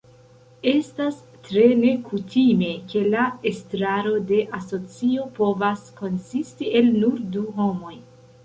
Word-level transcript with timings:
Estas 0.69 1.17
tre 1.47 1.65
nekutime, 1.81 2.71
ke 2.93 3.03
la 3.15 3.27
estraro 3.51 4.15
de 4.33 4.41
asocio 4.61 5.29
povas 5.39 5.87
konsisti 6.01 6.73
el 6.81 6.95
nur 7.05 7.25
du 7.37 7.47
homoj. 7.61 7.95